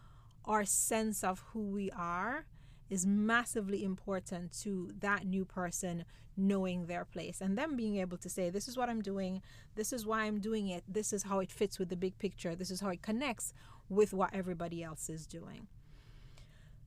our 0.46 0.66
sense 0.66 1.24
of 1.24 1.44
who 1.52 1.60
we 1.60 1.92
are 1.92 2.46
is 2.92 3.06
massively 3.08 3.84
important 3.84 4.52
to 4.52 4.92
that 5.00 5.26
new 5.26 5.46
person 5.46 6.04
knowing 6.38 6.86
their 6.86 7.06
place 7.06 7.40
and 7.42 7.58
them 7.58 7.76
being 7.76 7.96
able 7.98 8.18
to 8.18 8.30
say, 8.30 8.50
This 8.50 8.68
is 8.68 8.78
what 8.78 8.90
I'm 8.90 9.02
doing, 9.02 9.42
this 9.76 9.94
is 9.94 10.06
why 10.06 10.26
I'm 10.26 10.40
doing 10.40 10.68
it, 10.68 10.84
this 10.88 11.14
is 11.14 11.24
how 11.24 11.40
it 11.40 11.52
fits 11.52 11.80
with 11.80 11.90
the 11.90 11.96
big 11.96 12.20
picture, 12.20 12.54
this 12.54 12.70
is 12.70 12.82
how 12.82 12.90
it 12.90 13.02
connects 13.02 13.54
with 13.90 14.14
what 14.14 14.34
everybody 14.34 14.84
else 14.84 15.10
is 15.10 15.26
doing. 15.26 15.68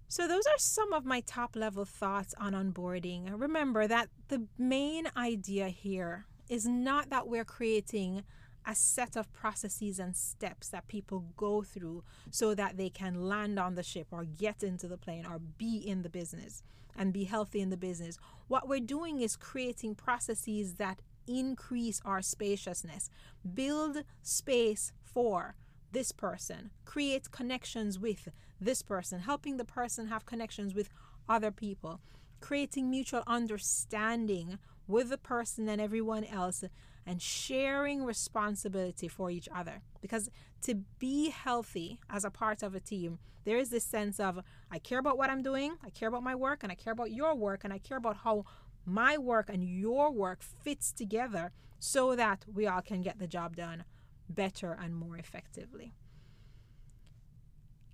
So, 0.08 0.28
those 0.28 0.46
are 0.46 0.58
some 0.58 0.92
of 0.92 1.06
my 1.06 1.20
top 1.20 1.56
level 1.56 1.86
thoughts 1.86 2.34
on 2.38 2.52
onboarding. 2.52 3.28
Remember 3.40 3.86
that 3.86 4.10
the 4.28 4.46
main 4.58 5.08
idea 5.16 5.68
here 5.68 6.26
is 6.48 6.66
not 6.66 7.08
that 7.10 7.26
we're 7.26 7.44
creating 7.44 8.22
a 8.66 8.74
set 8.74 9.16
of 9.16 9.32
processes 9.32 9.98
and 9.98 10.16
steps 10.16 10.68
that 10.68 10.88
people 10.88 11.26
go 11.36 11.62
through 11.62 12.02
so 12.30 12.54
that 12.54 12.76
they 12.76 12.88
can 12.88 13.28
land 13.28 13.58
on 13.58 13.74
the 13.74 13.82
ship 13.82 14.08
or 14.10 14.24
get 14.24 14.62
into 14.62 14.88
the 14.88 14.96
plane 14.96 15.26
or 15.26 15.38
be 15.38 15.76
in 15.76 16.02
the 16.02 16.08
business 16.08 16.62
and 16.96 17.12
be 17.12 17.24
healthy 17.24 17.60
in 17.60 17.70
the 17.70 17.76
business. 17.76 18.18
What 18.48 18.68
we're 18.68 18.80
doing 18.80 19.20
is 19.20 19.36
creating 19.36 19.96
processes 19.96 20.74
that 20.74 21.00
increase 21.26 22.00
our 22.04 22.22
spaciousness, 22.22 23.10
build 23.54 24.04
space 24.22 24.92
for 25.02 25.56
this 25.92 26.12
person, 26.12 26.70
create 26.84 27.30
connections 27.30 27.98
with 27.98 28.28
this 28.60 28.82
person, 28.82 29.20
helping 29.20 29.56
the 29.56 29.64
person 29.64 30.08
have 30.08 30.26
connections 30.26 30.74
with 30.74 30.88
other 31.28 31.50
people, 31.50 32.00
creating 32.40 32.90
mutual 32.90 33.22
understanding 33.26 34.58
with 34.86 35.08
the 35.08 35.18
person 35.18 35.68
and 35.68 35.80
everyone 35.80 36.24
else 36.24 36.64
and 37.06 37.20
sharing 37.20 38.04
responsibility 38.04 39.08
for 39.08 39.30
each 39.30 39.48
other. 39.54 39.82
Because 40.00 40.30
to 40.62 40.76
be 40.98 41.30
healthy 41.30 42.00
as 42.08 42.24
a 42.24 42.30
part 42.30 42.62
of 42.62 42.74
a 42.74 42.80
team, 42.80 43.18
there 43.44 43.58
is 43.58 43.70
this 43.70 43.84
sense 43.84 44.18
of 44.18 44.40
I 44.70 44.78
care 44.78 44.98
about 44.98 45.18
what 45.18 45.30
I'm 45.30 45.42
doing, 45.42 45.76
I 45.84 45.90
care 45.90 46.08
about 46.08 46.22
my 46.22 46.34
work, 46.34 46.62
and 46.62 46.72
I 46.72 46.74
care 46.74 46.92
about 46.92 47.12
your 47.12 47.34
work, 47.34 47.62
and 47.64 47.72
I 47.72 47.78
care 47.78 47.98
about 47.98 48.18
how 48.18 48.44
my 48.86 49.18
work 49.18 49.48
and 49.48 49.64
your 49.64 50.10
work 50.10 50.42
fits 50.42 50.92
together 50.92 51.52
so 51.78 52.16
that 52.16 52.44
we 52.52 52.66
all 52.66 52.82
can 52.82 53.02
get 53.02 53.18
the 53.18 53.26
job 53.26 53.56
done 53.56 53.84
better 54.28 54.72
and 54.72 54.96
more 54.96 55.16
effectively. 55.16 55.94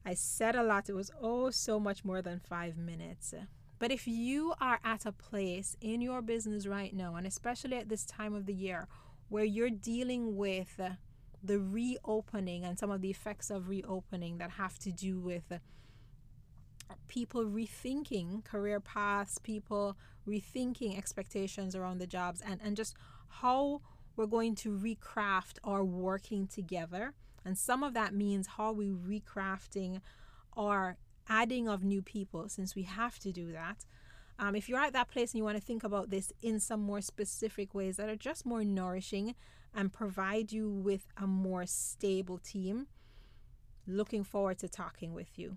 I 0.05 0.15
said 0.15 0.57
a 0.57 0.63
lot. 0.63 0.89
It 0.89 0.95
was 0.95 1.11
oh 1.21 1.51
so 1.51 1.79
much 1.79 2.05
more 2.05 2.23
than 2.23 2.41
five 2.41 2.77
minutes. 2.77 3.35
But 3.81 3.91
if 3.91 4.07
you 4.07 4.53
are 4.61 4.79
at 4.85 5.07
a 5.07 5.11
place 5.11 5.75
in 5.81 6.03
your 6.03 6.21
business 6.21 6.67
right 6.67 6.95
now, 6.95 7.17
and 7.17 7.27
especially 7.27 7.79
at 7.79 7.89
this 7.89 8.05
time 8.05 8.35
of 8.35 8.45
the 8.45 8.55
year, 8.55 8.87
where 9.31 9.43
you're 9.43 9.71
dealing 9.71 10.37
with 10.37 10.79
the 11.43 11.59
reopening 11.59 12.63
and 12.63 12.79
some 12.79 12.91
of 12.91 13.01
the 13.01 13.09
effects 13.09 13.49
of 13.49 13.71
reopening 13.71 14.37
that 14.37 14.51
have 14.51 14.79
to 14.81 14.93
do 14.93 15.19
with 15.19 15.59
people 17.09 17.47
rethinking 17.47 18.45
career 18.45 18.81
paths, 18.81 19.39
people 19.39 19.97
rethinking 20.29 20.99
expectations 20.99 21.75
around 21.75 21.99
the 21.99 22.07
jobs, 22.07 22.43
and, 22.43 22.61
and 22.63 22.77
just 22.77 22.95
how 23.29 23.81
we're 24.15 24.27
going 24.27 24.55
to 24.57 24.77
recraft 24.77 25.57
our 25.65 25.83
working 25.83 26.47
together. 26.47 27.15
And 27.47 27.57
some 27.57 27.83
of 27.83 27.95
that 27.95 28.13
means 28.13 28.47
how 28.47 28.73
we 28.73 28.91
recrafting 28.91 30.03
our 30.55 30.99
adding 31.31 31.69
of 31.69 31.85
new 31.85 32.03
people 32.03 32.49
since 32.49 32.75
we 32.75 32.83
have 32.83 33.19
to 33.21 33.33
do 33.33 33.53
that. 33.53 33.87
Um, 34.39 34.57
if 34.57 34.69
you're 34.69 34.81
at 34.81 34.93
that 34.95 35.09
place 35.09 35.33
and 35.33 35.39
you 35.39 35.45
want 35.45 35.57
to 35.57 35.63
think 35.63 35.85
about 35.85 36.11
this 36.11 36.33
in 36.43 36.61
some 36.61 36.81
more 36.81 37.01
specific 37.01 37.75
ways 37.75 37.97
that 37.97 38.09
are 38.09 38.17
just 38.17 38.45
more 38.45 38.65
nourishing 38.65 39.35
and 39.75 39.93
provide 39.93 40.51
you 40.51 40.69
with 40.69 41.07
a 41.17 41.27
more 41.27 41.65
stable 41.67 42.39
team, 42.39 42.89
looking 43.87 44.25
forward 44.25 44.59
to 44.59 44.69
talking 44.69 45.15
with 45.15 45.39
you. 45.39 45.57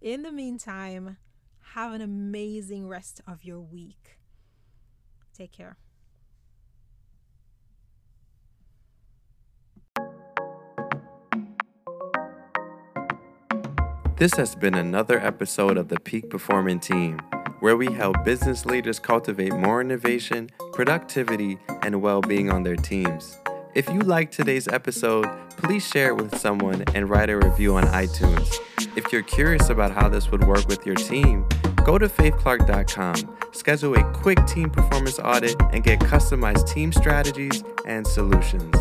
In 0.00 0.22
the 0.22 0.32
meantime, 0.32 1.16
have 1.74 1.92
an 1.92 2.02
amazing 2.02 2.88
rest 2.88 3.20
of 3.26 3.44
your 3.44 3.60
week. 3.60 4.18
Take 5.32 5.52
care. 5.52 5.76
This 14.18 14.34
has 14.34 14.56
been 14.56 14.74
another 14.74 15.24
episode 15.24 15.76
of 15.76 15.86
the 15.86 16.00
Peak 16.00 16.28
Performing 16.28 16.80
Team, 16.80 17.20
where 17.60 17.76
we 17.76 17.92
help 17.92 18.24
business 18.24 18.66
leaders 18.66 18.98
cultivate 18.98 19.52
more 19.52 19.80
innovation, 19.80 20.50
productivity, 20.72 21.56
and 21.82 22.02
well 22.02 22.20
being 22.20 22.50
on 22.50 22.64
their 22.64 22.74
teams. 22.74 23.38
If 23.76 23.88
you 23.88 24.00
liked 24.00 24.34
today's 24.34 24.66
episode, 24.66 25.28
please 25.50 25.86
share 25.86 26.08
it 26.08 26.16
with 26.16 26.36
someone 26.36 26.82
and 26.96 27.08
write 27.08 27.30
a 27.30 27.36
review 27.36 27.76
on 27.76 27.84
iTunes. 27.84 28.56
If 28.96 29.12
you're 29.12 29.22
curious 29.22 29.68
about 29.68 29.92
how 29.92 30.08
this 30.08 30.32
would 30.32 30.42
work 30.42 30.66
with 30.66 30.84
your 30.84 30.96
team, 30.96 31.46
go 31.84 31.96
to 31.96 32.08
faithclarke.com, 32.08 33.36
schedule 33.52 33.94
a 33.94 34.12
quick 34.14 34.44
team 34.48 34.68
performance 34.68 35.20
audit, 35.20 35.54
and 35.72 35.84
get 35.84 36.00
customized 36.00 36.66
team 36.66 36.90
strategies 36.90 37.62
and 37.86 38.04
solutions. 38.04 38.74